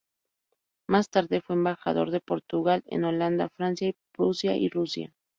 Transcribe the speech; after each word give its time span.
Más 0.87 1.09
tarde 1.11 1.41
fue 1.41 1.55
embajador 1.55 2.09
de 2.09 2.21
Portugal 2.21 2.81
en 2.87 3.03
Holanda, 3.03 3.49
Francia, 3.49 3.93
Prusia 4.13 4.57
y 4.57 4.67
Rusia. 4.67 5.13